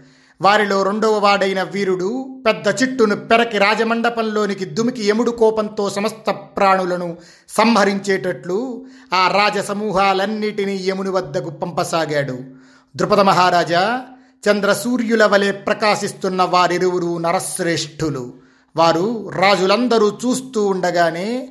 వారిలో 0.43 0.83
రెండవ 0.83 1.19
వాడైన 1.19 1.63
వీరుడు 1.63 2.43
పెద్ద 2.47 2.83
చిట్టును 2.83 3.17
పెరకి 3.17 3.59
రాజమండపంలోనికి 3.59 4.65
దుమికి 4.65 5.09
యముడు 5.09 5.31
కోపంతో 5.31 5.91
సమస్త 5.91 6.31
ప్రాణులను 6.31 7.17
సంహరించేటట్లు 7.49 8.85
ఆ 9.15 9.29
రాజసమూహాలన్నిటినీ 9.29 10.77
యముని 10.89 11.11
వద్దకు 11.11 11.51
పంపసాగాడు. 11.51 12.39
ద్రుపద 12.97 13.21
మహారాజా 13.21 14.03
చంద్రసూర్యుల 14.51 15.27
వలె 15.27 15.53
ప్రకాశిస్తున్న 15.53 16.43
వారిరువురు 16.43 17.19
నరశ్రేష్ఠులు. 17.19 18.33
వారు 18.77 19.31
రాజులందరూ 19.35 20.09
చూస్తూ 20.09 20.67
ఉండగానే 20.67 21.49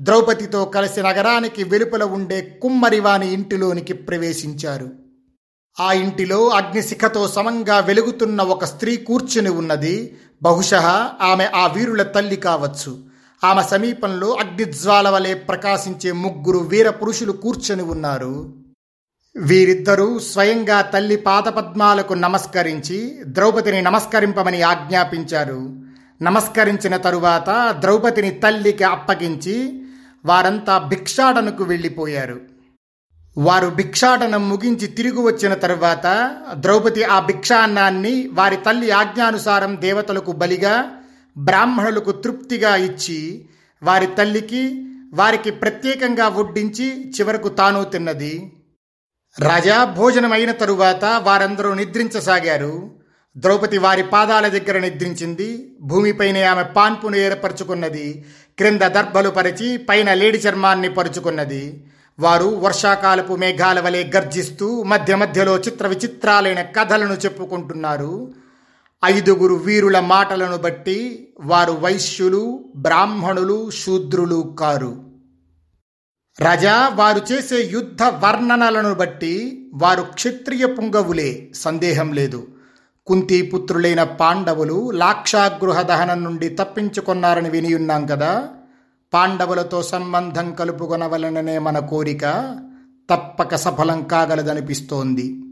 ద్రౌపదితో 0.00 0.64
కలిసి 0.64 1.00
నగరానికి 1.00 1.64
వెలుపల 1.64 2.04
ఉండే 2.04 2.58
కుమ్మరివాని 2.62 3.32
ఇంటిలోనికి 3.32 3.92
ప్రవేశించారు. 3.92 4.99
ఆ 5.80 5.92
ఇంటిలో 5.92 6.48
అగ్నిశిఖతో 6.48 7.28
సమంగా 7.28 7.78
వెలుగుతున్న 7.78 8.42
ఒక 8.42 8.64
స్త్రీ 8.64 8.96
కూర్చుని 8.96 9.50
ఉన్నది. 9.50 10.16
బహుశ 10.42 10.74
ఆమె 11.22 11.44
ఆ 11.54 11.66
వీరుల 11.66 12.02
తల్లి 12.02 12.36
కావచ్చు. 12.36 12.98
ఆమె 13.44 13.62
సమీపంలో 13.62 14.32
అగ్నిజ్వాల 14.32 15.08
వలె 15.08 15.34
ప్రకాశించే 15.34 16.12
ముగ్గురు 16.12 16.58
వీర 16.58 16.90
పురుషులు 16.90 17.32
కూర్చొని 17.32 17.82
ఉన్నారు. 17.82 18.54
వీరిద్దరూ 19.36 20.18
స్వయంగా 20.18 20.80
తల్లి 20.80 21.16
పాదపద్మాలకు 21.16 22.14
నమస్కరించి 22.14 23.20
ద్రౌపదిని 23.26 23.82
నమస్కరింపమని 23.82 24.62
ఆజ్ఞాపించారు. 24.62 25.82
నమస్కరించిన 26.22 26.96
తరువాత 26.96 27.76
ద్రౌపదిని 27.78 28.30
తల్లికి 28.30 28.84
అప్పగించి 28.84 29.82
వారంతా 30.24 30.78
భిక్షాటనకు 30.78 31.64
వెళ్ళిపోయారు. 31.64 32.49
వారు 33.38 33.68
భిక్షాటనం 33.68 34.48
ముగించి 34.48 34.86
తిరిగి 34.86 35.20
వచ్చిన 35.20 35.54
తరువాత 35.54 36.36
ద్రౌపది 36.52 37.04
ఆ 37.04 37.20
భిక్షాన్నాన్ని 37.20 38.28
వారి 38.32 38.56
తల్లి 38.56 38.90
ఆజ్ఞానుసారం 38.90 39.80
దేవతలకు 39.80 40.32
బలిగా 40.32 40.90
బ్రాహ్మణులకు 41.36 42.12
తృప్తిగా 42.12 42.76
ఇచ్చి 42.76 43.48
వారి 43.82 44.06
తల్లికి 44.06 44.86
వారికి 45.14 45.50
ప్రత్యేకంగా 45.50 46.28
వడ్డించి 46.28 47.10
చివరకు 47.10 47.48
తాను 47.48 47.84
తిన్నది. 47.84 48.52
రాజా 49.40 49.84
భోజనం 49.84 50.32
అయిన 50.32 50.50
తరువాత 50.50 51.04
వారందరూ 51.04 51.74
నిద్రించసాగారు. 51.74 52.90
ద్రౌపది 53.36 53.78
వారి 53.78 54.02
పాదాల 54.02 54.48
దగ్గర 54.48 54.78
నిద్రించింది. 54.78 55.76
భూమిపైనే 55.80 56.42
ఆమె 56.42 56.62
పాన్పును 56.62 57.16
ఏర్పరచుకున్నది. 57.16 58.24
క్రింద 58.58 58.80
దర్భలు 58.80 59.30
పరిచి 59.30 59.76
పైన 59.76 60.14
లేడి 60.14 60.38
చర్మాన్ని 60.38 60.94
పరుచుకున్నది. 60.94 61.84
వారు 62.20 62.46
వర్షాకాలపు 62.46 63.34
మేఘాల 63.34 63.80
వలె 63.80 64.10
గర్జిస్తూ 64.16 64.82
మధ్య 64.82 65.16
మధ్యలో 65.16 65.58
చిత్ర 65.58 65.86
విచిత్రాలైన 65.86 66.62
కథలను 66.62 67.12
చెప్పుకుంటున్నారు. 67.12 68.32
ఐదుగురు 69.04 69.54
వీరుల 69.54 70.00
మాటలను 70.00 70.56
బట్టి 70.56 71.28
వారు 71.40 71.72
వైశ్యులు 71.72 72.64
బ్రాహ్మణులు 72.76 73.70
శూద్రులు 73.70 74.56
కారు. 74.58 74.96
రజా 76.40 76.90
వారు 76.94 77.20
చేసే 77.32 77.68
యుద్ధ 77.72 78.02
వర్ణనలను 78.02 78.94
బట్టి 78.94 79.70
వారు 79.74 80.02
క్షత్రియ 80.02 80.66
పుంగవులే 80.66 81.50
సందేహం 81.54 82.12
లేదు. 82.12 82.46
కుంతీపుత్రులైన 83.06 84.02
పాండవులు 84.02 84.90
లాక్షాగృహ 84.90 85.82
దహనం 85.82 86.24
నుండి 86.24 86.48
తప్పించుకున్నారని 86.48 87.50
వినియున్నాం 87.50 88.06
కదా. 88.06 88.48
పాండవులతో 89.12 89.82
సంబంధం 89.82 90.54
కలుపుకొనవలననే 90.54 91.58
మన 91.58 91.78
కోరిక 91.78 92.56
తప్పక 93.10 93.54
సఫలం 93.54 94.02
కాగలదనిపిస్తోంది. 94.02 95.44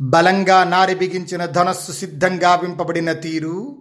బలంగా 0.00 0.64
నారి 0.64 0.94
బిగించిన 0.94 1.44
ధనస్సు 1.44 1.92
సిద్ధంగా 1.92 2.54
వింపబడిన 2.54 3.12
తీరు 3.12 3.76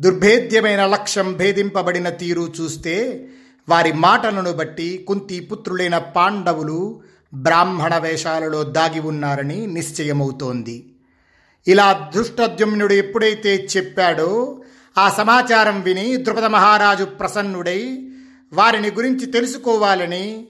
దుర్భేద్యమైన 0.00 0.86
లక్ష్యం 0.86 1.32
భేదింపబడిన 1.32 2.08
తీరు 2.08 2.52
చూస్తే 2.60 3.28
వారి 3.68 3.92
మాటలను 3.92 4.52
బట్టి 4.52 5.04
కుంతి 5.08 5.40
పుత్రులైన 5.40 5.98
పాండవులు 5.98 7.02
బ్రాహ్మణ 7.34 7.98
వేషాలలో 7.98 8.62
దాగి 8.62 9.00
ఉన్నారని 9.00 9.66
నిశ్చయమవుతోంది. 9.66 10.94
ఇలా 11.66 12.10
దుష్టద్యుమ్నుడు 12.16 12.94
ఎప్పుడైతే 12.94 13.68
చెప్పాడో 13.76 14.60
ఆ 14.98 15.08
సమాచారం 15.08 15.80
విని 15.80 16.24
ద్రుపద 16.24 16.44
మహారాజు 16.44 17.04
ప్రసన్నుడై 17.04 18.06
వారిని 18.52 18.90
గురించి 18.90 19.26
తెలుసుకోవాలని 19.26 20.46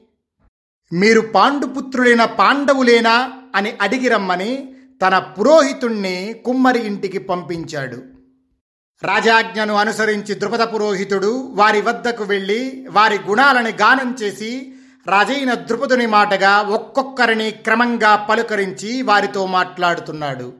మీరు 0.92 1.20
పాండుపుత్రులైన 1.20 2.24
పాండవులేనా 2.24 3.32
అని 3.54 3.72
అడిగి 3.80 4.08
రమ్మని 4.08 4.74
తన 5.02 5.18
పురోహితుణ్ణి 5.18 6.42
కుమ్మరి 6.44 6.78
ఇంటికి 6.78 7.18
పంపించాడు. 7.18 7.96
రాజాజ్ఞను 9.02 9.74
అనుసరించి 9.74 10.38
ద్రుపద 10.38 10.74
పురోహితుడు 10.74 11.52
వారి 11.54 11.80
వద్దకు 11.80 12.24
వెళ్ళి 12.24 12.86
వారి 12.90 13.18
గుణాలని 13.28 13.70
గానం 13.70 14.16
చేసి 14.22 14.72
రాజైన 15.06 15.54
ద్రుపదుని 15.54 16.06
మాటగా 16.06 16.58
ఒక్కొక్కరిని 16.58 17.50
క్రమంగా 17.50 18.16
పలుకరించి 18.16 19.02
వారితో 19.02 19.46
మాట్లాడుతున్నాడు. 19.46 20.52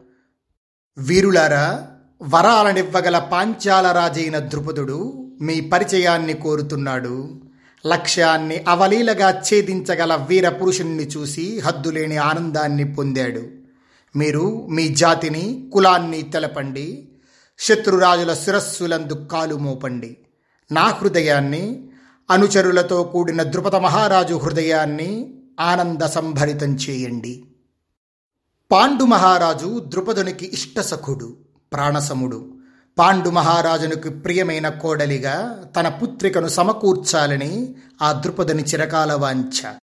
వీరులారా 0.99 1.87
వరాలనివ్వగల 2.23 3.19
పాంచాల 3.19 3.93
రాజైన 3.93 4.39
ద్రుపదుడు 4.39 5.30
మీ 5.41 5.61
పరిచయాన్ని 5.61 6.33
కోరుతున్నాడు. 6.33 7.41
లక్ష్యాన్ని 7.87 8.65
అవలీలగా 8.69 9.31
ఛేదించగల 9.31 10.15
వీర 10.15 10.49
పురుషుణ్ణి 10.49 11.03
చూసి 11.03 11.61
హద్దులేని 11.61 12.17
ఆనందాన్ని 12.17 12.95
పొందాడు. 12.95 13.49
మీరు 14.17 14.67
మీ 14.67 14.89
జాతిని 14.89 15.71
కులాన్ని 15.73 16.23
తెలపండి. 16.23 17.09
శత్రురాజుల 17.59 18.35
శిరస్సులందు 18.35 19.13
కాలు 19.13 19.55
మోపండి. 19.55 20.17
నా 20.73 20.83
హృదయాన్ని 20.83 21.89
అనుచరులతో 22.31 23.03
కూడిన 23.03 23.43
ద్రుపద 23.43 23.77
మహారాజు 23.77 24.35
హృదయాన్ని 24.35 25.35
ఆనంద 25.61 26.03
సంభరితం 26.03 26.75
చేయండి. 26.75 27.45
పాండు 28.73 29.05
మహారాజు 29.05 29.85
ద్రుపదునికి 29.89 30.51
ఇష్టసఖుడు 30.53 31.37
ప్రాణసముడు. 31.73 32.60
పాండు 32.99 33.31
మహారాజునికి 33.31 34.11
ప్రియమైన 34.11 34.69
కోడలిగా 34.69 35.65
తన 35.77 35.89
పుత్రికను 35.89 36.49
సమకూర్చాలని 36.49 37.75
ఆ 38.03 38.13
ద్రుపదుని 38.13 38.63
చిరకాల 38.63 39.13
వాంఛ. 39.13 39.75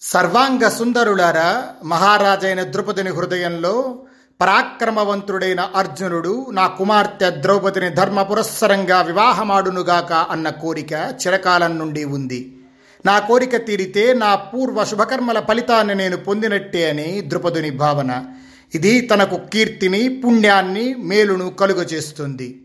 సర్వాంగ 0.00 0.68
సుందరులారా 0.68 1.64
మహారాజైన 1.84 2.62
ద్రుపదుని 2.62 3.10
హృదయంలో 3.10 3.98
పరాక్రమవంతుడైన 4.40 5.60
అర్జునుడు 5.76 6.46
నా 6.50 6.66
కుమార్తె 6.66 7.30
ద్రౌపదిని 7.30 7.90
ధర్మ 7.90 8.22
పురస్సరంగా 8.22 9.00
వివాహమాడునుగాక 9.00 10.12
అన్న 10.12 10.48
కోరిక 10.48 10.92
చిరకాలం 10.92 11.78
నుండి 11.78 12.04
ఉంది. 12.04 12.56
నా 13.06 13.18
కోరిక 13.18 13.56
తీరితే 13.56 14.12
నా 14.12 14.34
పూర్వ 14.34 14.84
శుభకర్మల 14.84 15.40
ఫలితాన్ని 15.40 15.94
నేను 15.94 16.16
పొందినట్టే 16.16 16.90
అని 16.90 17.28
ద్రుపదుని 17.28 17.70
భావన. 17.70 18.24
ఇది 18.74 19.00
తనకు 19.00 19.36
కీర్తిని 19.36 20.08
పుణ్యాన్ని 20.08 20.94
మేలును 20.94 21.50
కలుగచేస్తుంది 21.50 22.62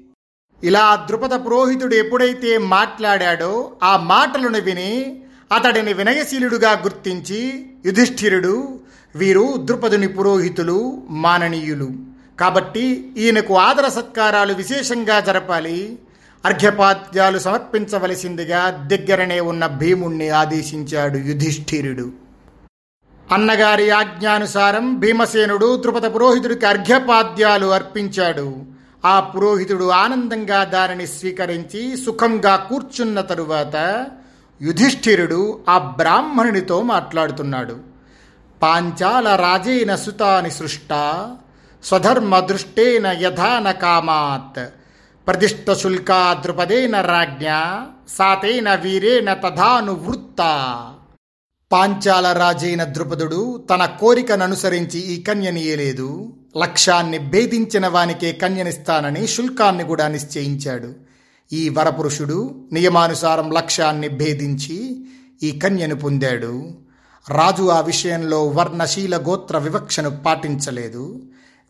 ఇలా 0.63 1.03
ద్రుపద 1.07 1.45
పురోహితుడు 1.45 1.95
ఎప్పుడైతే 1.95 2.57
మాట్లాడాడో 2.57 3.71
ఆ 3.83 3.97
మాటలను 3.97 4.59
విని 4.59 5.21
అతడిని 5.51 5.93
వినయశీలుడుగా 5.93 6.71
గుర్తించి 6.71 7.65
యుధిష్ఠిరుడు 7.85 8.79
వీరు 9.15 9.55
ద్రుపదుని 9.57 10.07
పురోహితులు 10.07 11.03
మాననీయులు. 11.09 11.89
కాబట్టి 12.39 13.13
ఈయనకు 13.17 13.57
ఆదర 13.57 13.87
సత్కారాలు 13.87 14.53
విశేషంగా 14.53 15.19
జరపాలి. 15.19 15.99
అర్ఘ్యపాద్యాలు 16.45 17.39
సమర్పించవలసిందిగా 17.39 18.89
దగ్గరనే 18.91 19.39
ఉన్న 19.39 19.67
భీముణ్ణి 19.67 20.29
ఆదేశించాడు 20.29 21.17
యుధిష్ఠిరుడు. 21.17 22.24
అన్నగారి 23.31 23.89
ఆజ్ఞానుసారం 23.89 24.99
భీమసేనుడు 24.99 25.81
ద్రుపద 25.81 26.15
పురోహితుడికి 26.15 26.65
అర్ఘ్యపాద్యాలు 26.65 27.65
అర్పించాడు. 27.65 28.55
ఆ 29.05 29.19
పురోహితుడు 29.19 29.89
ఆనందంగా 29.91 30.63
దానిని 30.63 31.07
స్వీకరించి 31.07 31.97
సుఖంగా 31.97 32.55
కూర్చున్న 32.55 33.21
తరువాత 33.21 34.05
యుధిష్ఠిరుడు 34.61 35.59
ఆ 35.69 35.77
బ్రాహ్మణునితో 35.77 36.81
మాట్లాడుతున్నాడు. 36.81 37.77
పాంచాల 38.61 39.35
రాజేన 39.35 39.95
సుతాని 39.95 40.51
సృష్ట 40.51 40.89
స్వధర్మ 41.83 42.39
దృష్టేన 42.39 43.07
యథాన 43.07 43.71
కామాత్ 43.71 44.69
ప్రతిష్ట 45.27 45.73
శుల్కా 45.73 46.37
ద్రుపదేన 46.41 47.01
రాజ్ఞ 47.01 47.47
సాతేన 48.09 48.75
వీరేణ 48.75 49.33
తథానువృత్త. 49.33 50.41
పాంచాల 51.71 52.31
రాజైన 52.31 52.83
ద్రుపదుడు 52.83 53.63
తన 53.69 53.85
కోరికననుసరించి 53.85 54.99
ఈ 54.99 55.21
కన్యనియలేదు 55.21 56.33
లక్ష్యాన్ని 56.57 57.17
భేదించిన 57.17 57.87
వానికే 57.87 58.31
కన్యనిస్తానని 58.31 59.27
శుల్కాన్ని 59.27 59.83
కూడా 59.83 60.07
నిశ్చయించాడు. 60.07 60.93
ఈ 61.53 61.69
వరపురుషుడు 61.69 62.65
నియమానుసారం 62.73 63.51
లక్ష్యాన్ని 63.51 64.07
భేదించి 64.07 65.05
ఈ 65.43 65.59
కన్యను 65.59 65.95
పొందాడు. 65.95 66.71
రాజు 67.29 67.63
ఆ 67.63 67.81
విషయంలో 67.81 68.47
వర్ణశీల 68.47 69.17
గోత్ర 69.17 69.57
వివక్షను 69.57 70.17
పాటించలేదు. 70.17 71.21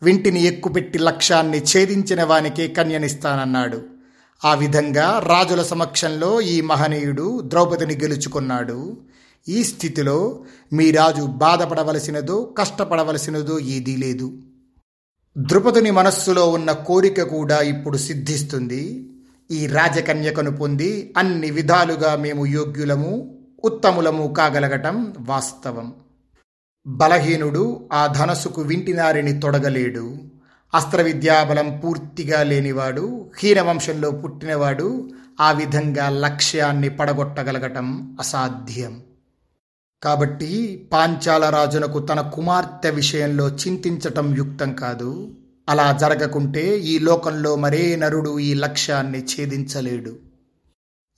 వింటిని 0.02 0.42
ఎక్కుపెట్టి 0.42 0.98
లక్ష్యాన్ని 0.98 1.58
ఛేదించిన 1.58 2.22
వానికే 2.22 2.68
కన్యనిస్తానన్నాడు. 2.68 3.82
ఆ 4.44 4.54
విధంగా 4.54 5.22
రాజుల 5.26 5.62
సమక్షంలో 5.62 6.40
ఈ 6.40 6.60
మహనీయుడు 6.60 7.40
ద్రౌపదిని 7.44 7.94
గెలుచుకున్నాడు. 7.94 8.96
ఈ 9.48 9.64
స్థితిలో 9.64 10.44
మీ 10.72 10.90
రాజు 10.90 11.22
బాధపడవలసినదో 11.22 12.54
కష్టపడవలసినదో 12.58 13.58
ఏదీ 13.58 13.96
లేదు. 13.96 14.32
ద్రుపదుని 15.38 15.90
మనస్సులో 15.90 16.50
ఉన్న 16.50 16.72
కోరిక 16.72 17.22
కూడా 17.22 17.58
ఇప్పుడు 17.58 17.96
సిద్ధిస్తుంది. 17.96 19.10
ఈ 19.50 19.66
రాజకన్యకను 19.66 20.56
పొంది 20.56 21.14
అన్ని 21.16 21.50
విధాలుగా 21.50 22.16
మేము 22.16 22.46
యోగ్యులము 22.46 23.38
ఉత్తములము 23.64 24.34
కాగలగటం 24.34 25.14
వాస్తవం. 25.20 25.94
బలహీనుడు 26.86 27.88
ఆ 27.92 28.06
ధనస్సుకు 28.06 28.62
వింటినారిని 28.62 29.40
తొడగలేడు. 29.40 30.16
అస్త్రవిద్యాబలం 30.74 31.80
పూర్తిగా 31.84 32.42
లేనివాడు 32.42 33.30
హీనవంశంలో 33.38 34.10
పుట్టినవాడు 34.10 35.10
ఆ 35.40 35.52
విధంగా 35.52 36.08
లక్ష్యాన్ని 36.08 36.88
పడగొట్టగలగటం 36.88 38.16
అసాధ్యం. 38.20 39.02
కాబట్టి 40.06 40.50
పాంచాల 40.92 41.48
రాజునకు 41.48 41.98
తన 41.98 42.20
కుమార్తె 42.20 42.90
విషయంలో 42.90 43.48
చింతించటం 43.48 44.36
యుక్తం 44.36 44.74
కాదు. 44.74 45.34
అలా 45.68 45.98
జరగకుంటే 46.00 46.78
ఈ 46.78 46.98
లోకంలో 46.98 47.56
మరే 47.56 47.96
నరుడు 47.96 48.38
ఈ 48.38 48.54
లక్ష్యాన్ని 48.54 49.18
ఛేదించలేడు. 49.18 50.12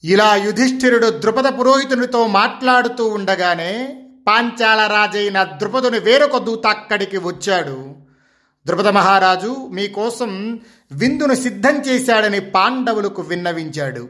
ఇలా 0.04 0.36
యుధిష్ఠిరుడు 0.36 1.10
ద్రుపద 1.10 1.60
పురోహితునితో 1.60 2.26
మాట్లాడుతూ 2.26 3.06
ఉండగానే 3.06 4.02
పాంచాల 4.28 4.80
రాజైన 4.86 5.42
ద్రుపదుని 5.42 5.98
వేరొక 5.98 6.36
దూత 6.38 6.66
అక్కడికి 6.66 7.16
వచ్చాడు. 7.16 7.94
ద్రుపద 8.66 8.88
మహారాజు 8.88 9.56
మీకోసం 9.70 10.60
విందును 10.92 11.34
సిద్ధం 11.34 11.76
చేశాడని 11.80 12.40
పాండవులకు 12.40 13.22
విన్నవించాడు. 13.22 14.08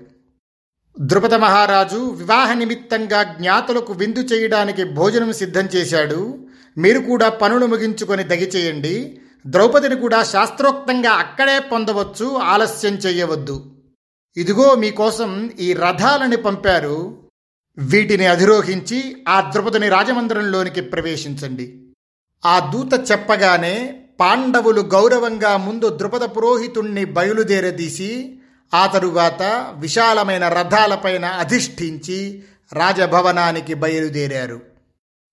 ద్రుపద 1.00 1.34
మహారాజు 1.34 1.96
వివాహ 1.96 2.52
నిమిత్తంగా 2.52 3.22
జ్ఞాతులకు 3.22 3.92
విందు 3.92 4.18
చేయడానికి 4.18 4.84
భోజనం 4.84 5.32
సిద్ధం 5.32 5.66
చేశాడు. 5.66 6.46
మీరు 6.78 6.98
కూడా 6.98 7.28
పనులు 7.28 7.66
ముగించుకొని 7.66 8.24
దగిచేయండి 8.24 9.20
ద్రౌపదిని 9.46 9.96
కూడా 9.96 10.24
శాస్త్రోక్తంగా 10.24 11.10
అక్కడే 11.10 11.58
పొందవచ్చు. 11.58 12.36
ఆలస్యం 12.36 12.94
చేయవద్దు. 12.94 13.76
ఇదిగో 14.36 14.74
మీకోసం 14.74 15.50
ఈ 15.60 15.72
రథాలని 15.72 16.36
పంపారు. 16.36 17.22
వీటిని 17.78 18.26
అధిరోహించి 18.26 19.24
ఆ 19.28 19.50
ద్రుపదిని 19.52 19.88
రాజమందిరంలోనికి 19.88 20.80
ప్రవేశించండి. 20.80 21.82
ఆ 22.46 22.70
దూత 22.74 23.10
చెప్పగానే 23.10 24.00
పాండవులు 24.20 24.80
గౌరవంగా 24.80 25.56
ముందు 25.56 25.98
ద్రుపద 25.98 26.36
పురోహితుణ్ణి 26.36 27.04
బయలుదేరదీసి 27.04 28.37
ఆ 28.74 28.86
తరువాత 28.86 29.42
విశాలమైన 29.78 30.48
రథాలపైన 30.48 31.24
అధిష్ఠించి 31.24 32.42
రాజభవనానికి 32.72 33.74
బయలుదేరారు. 33.74 34.60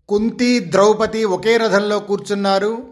కుంతి 0.10 0.60
ద్రౌపది 0.60 1.26
ఒకే 1.26 1.58
రథంలో 1.58 2.00
కూర్చున్నారు. 2.00 2.88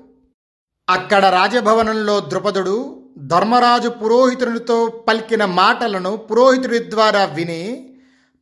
అక్కడ 0.89 1.25
రాజభవనంలో 1.25 2.19
ద్రుపదుడు 2.19 3.03
ధర్మరాజు 3.17 3.89
పురోహితునితో 3.89 5.03
పలికిన 5.08 5.45
మాటలను 5.45 6.17
పురోహితుడి 6.17 6.91
ద్వారా 6.91 7.25
విని 7.25 7.89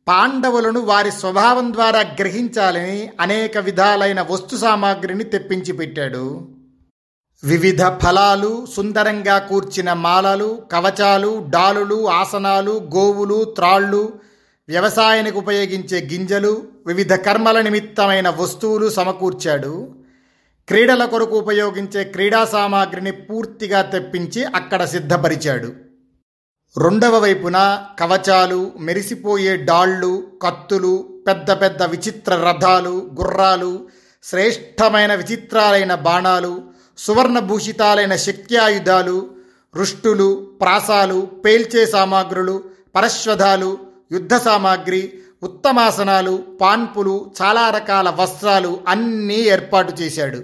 పాండవులను 0.08 0.80
వారి 0.80 1.12
స్వభావం 1.12 1.72
ద్వారా 1.72 2.00
గ్రహించాలని 2.00 3.10
అనేక 3.20 3.58
విధాలైన 3.58 4.26
వస్తు 4.30 4.56
సామాగ్రిని 4.56 5.24
తెప్పించి 5.24 5.72
పెట్టాడు. 5.72 6.48
వివిధ 7.44 7.82
ఫలాలు 7.82 8.66
సుందరంగా 8.76 9.38
కూర్చిన 9.38 9.92
మాలలు 9.92 10.62
కవచాలు 10.72 11.46
డాలులు 11.50 12.08
ఆసనాలు 12.08 12.90
గోవులు 12.96 13.44
త్రాళ్ళు 13.44 14.12
వ్యవసాయానికి 14.68 15.38
ఉపయోగించే 15.38 16.08
గింజలు 16.12 16.62
వివిధ 16.86 17.14
కర్మల 17.14 17.60
నిమిత్తమైన 17.60 18.28
వస్తువులు 18.28 18.88
సమకూర్చాడు. 18.88 19.94
క్రీడల 20.68 21.04
కొరకు 21.04 21.38
ఉపయోగించే 21.38 22.04
క్రీడా 22.04 22.44
సామాగ్రిని 22.44 23.10
పూర్తిగా 23.10 23.82
తెప్పించి 23.82 24.44
అక్కడ 24.44 24.84
సిద్ధపరిచాడు. 24.84 25.72
రెండవ 26.76 27.18
వైపున 27.18 27.86
కవచాలు 27.98 28.72
మెరిసిపోయే 28.78 29.56
డాళ్ళు 29.56 30.38
కత్తులు 30.42 31.22
పెద్ద 31.26 31.50
పెద్ద 31.62 31.82
విచిత్ర 31.82 32.34
రథాలు 32.34 33.10
గుర్రాలు 33.20 33.86
శ్రేష్టమైన 34.22 35.14
విచిత్రాలైన 35.14 35.94
బాణాలు 35.94 36.71
సువర్ణభూషితాలైన 37.02 38.16
శక్త్యాయుధాలు 38.16 39.30
రుష్టులు 39.76 40.50
ప్రాసాలు 40.60 41.20
పేల్చే 41.20 41.86
సామాగ్రులు 41.86 42.64
పరశ్వధాలు 42.94 43.78
యుద్ధ 44.12 44.34
సామాగ్రి 44.34 45.12
ఉత్తమాసనాలు 45.42 46.44
పాన్పులు 46.60 47.30
చాలా 47.42 47.70
రకాల 47.70 48.10
వస్త్రాలు 48.10 48.80
అన్నీ 48.88 49.34
ఏర్పాటు 49.34 50.02
చేశాడు. 50.02 50.42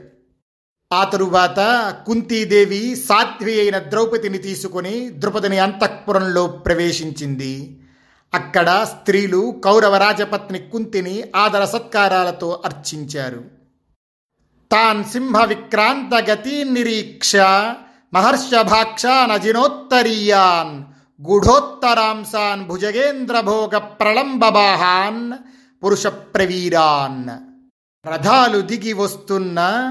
ఆ 0.92 1.04
తరువాత 1.04 1.60
కుంతీదేవి 2.06 2.96
సాధ్వి 2.96 3.60
అయిన 3.60 3.78
ద్రౌపదిని 3.78 4.38
తీసుకుని 4.38 5.10
ద్రుపదిని 5.10 5.58
అంతఃపురంలో 5.58 6.46
ప్రవేశించింది. 6.46 7.80
అక్కడ 8.34 8.86
స్త్రీలు 8.88 9.60
కౌరవ 9.64 9.96
రాజపత్ని 9.96 10.58
కుంతిని 10.58 11.24
ఆదర 11.36 11.64
సత్కారాలతో 11.64 12.62
అర్చించారు. 12.64 13.57
తాన్ 14.70 15.04
సింహ 15.10 15.44
విక్రాంత 15.44 16.14
గతి 16.26 16.64
నిరీక్ష 16.72 17.36
మహర్షభాక్షానజినోత్తరీయాన్ 18.12 20.84
గూఢోత్తరాంశాన్ 21.20 22.68
భుజగేంద్రభోగ 22.68 23.78
ప్రళంబబాహాన్ 24.00 25.32
పురుష 25.82 26.06
ప్రవీరాన్ 26.34 27.30
రథాలు 28.04 28.66
దిగి 28.66 28.94
వస్తున్న 28.94 29.90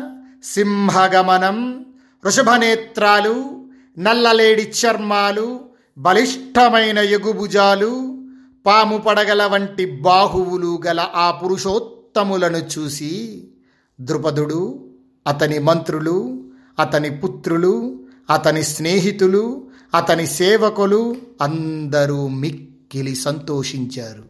సింహగమనం 0.51 1.87
వృషభనేత్రాలు 2.23 3.65
నల్లలేడి 3.97 4.71
చర్మాలు 4.79 5.59
బలిష్టమైన 5.97 6.97
ఎగుభుజాలు 7.11 8.17
పాము 8.65 8.99
పడగల 8.99 9.47
వంటి 9.47 10.01
బాహువులు 10.01 10.81
గల 10.85 11.07
ఆ 11.17 11.39
పురుషోత్తములను 11.39 12.61
చూసి 12.73 13.43
ద్రుపదుడు 14.01 14.87
అతని 15.27 15.59
మంత్రులు 15.59 16.43
అతని 16.79 17.09
పుత్రులు 17.09 17.99
అతని 18.29 18.63
స్నేహితులు 18.63 19.67
అతని 19.93 20.27
సేవకులు 20.27 21.15
అందరూ 21.41 22.27
మిక్కిలి 22.27 23.15
సంతోషించారు. 23.15 24.23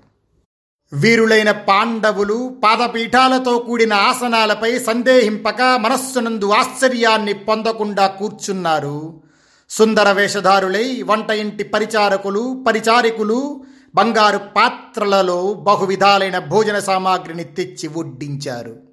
వీరులైన 0.94 1.52
పాండవులు 1.52 2.58
పాదపీఠాలతో 2.64 3.60
కూడిన 3.60 3.94
ఆసనాలపై 3.94 4.80
సందేహింపక 4.80 5.62
మనస్సునందు 5.62 6.50
ఆశ్చర్యాన్ని 6.50 7.34
పొందకుండా 7.34 8.08
కూర్చున్నారు. 8.08 9.22
సుందర 9.70 10.12
వేషధారులై 10.12 11.02
వంట 11.02 11.30
ఇంటి 11.30 11.64
పరిచారకులు 11.64 12.64
పరిచారికులు 12.68 13.66
బంగారు 13.96 14.38
పాత్రలలో 14.38 15.54
బహువిధాలైన 15.54 16.40
భోజన 16.40 16.80
సామాగ్రిని 16.80 17.44
తెచ్చి 17.44 17.88
వడ్డించారు. 17.88 18.87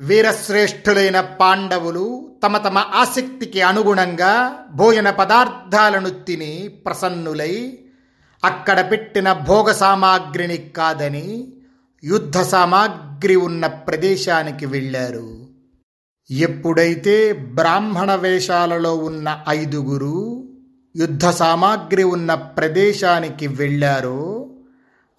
వీరశ్రేష్ఠులైన 0.00 1.20
పాండవులు 1.20 2.30
తమ 2.44 2.58
తమ 2.58 2.78
ఆసక్తికి 2.78 3.62
అనుగుణంగా 3.62 4.56
భోజన 4.74 5.10
పదార్థాలను 5.10 6.10
తిని 6.10 6.68
ప్రసన్నులై 6.68 7.78
అక్కడ 8.44 8.90
పెట్టిన 8.90 9.32
భోగ 9.32 9.72
సామాగ్రిని 9.72 10.56
కాదని 10.56 11.52
యుద్ధ 12.04 12.38
సామాగ్రి 12.38 13.36
ఉన్న 13.36 13.66
ప్రదేశానికి 13.66 14.66
వెళ్ళారు. 14.66 15.50
ఎప్పుడైతే 16.30 17.32
బ్రాహ్మణ 17.32 18.14
వేషాలలో 18.14 18.96
ఉన్న 18.96 19.44
ఐదుగురు 19.48 20.44
యుద్ధ 20.96 21.26
సామాగ్రి 21.26 22.02
ఉన్న 22.02 22.34
ప్రదేశానికి 22.34 23.46
వెళ్ళారో 23.48 24.48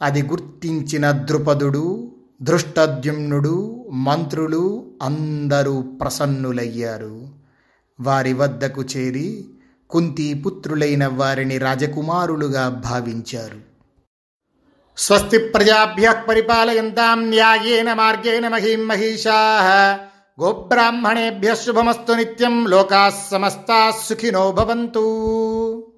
అది 0.01 0.21
గుర్తించిన 0.21 1.11
ద్రుపదుడు 1.11 2.10
దృష్టద్యుమ్నుడు 2.41 3.85
మంత్రులు 3.91 4.91
అందరూ 5.01 5.81
ప్రసన్నులయ్యారు. 5.81 7.27
వారి 8.01 8.33
వద్దకు 8.33 8.81
చేరి 8.81 9.49
కుంతి 9.89 10.33
పుత్రులైన 10.33 11.07
వారిని 11.07 11.57
రాజకుమారులుగా 11.57 12.69
భావించారు. 12.69 13.57
స్వస్తి 14.97 15.37
ప్రజాభ్య 15.37 16.23
పరిపాలయంతాం 16.29 17.29
న్యాయేన 17.29 17.93
మార్గేణ 17.93 18.47
మహీం 18.47 18.87
మహిషా. 18.87 19.99
గోబ్రాహ్మణేభ్య 20.41 21.55
శుభమస్తు 21.55 22.13
నిత్యం 22.13 22.65
లోకా 22.67 23.13
సమస్తా 23.31 23.93
సుఖినో 24.05 24.51
భవంతు. 24.51 25.90